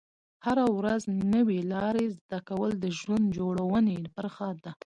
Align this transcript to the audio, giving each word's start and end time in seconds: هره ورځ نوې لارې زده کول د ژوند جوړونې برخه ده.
هره 0.45 0.65
ورځ 0.77 1.01
نوې 1.33 1.59
لارې 1.73 2.05
زده 2.17 2.39
کول 2.49 2.71
د 2.83 2.85
ژوند 2.99 3.25
جوړونې 3.37 3.97
برخه 4.17 4.47
ده. 4.63 4.71